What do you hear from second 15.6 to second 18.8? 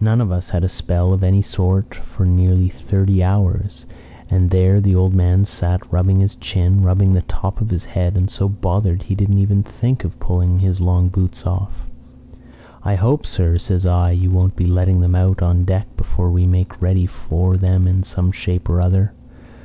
deck before we make ready for them in some shape or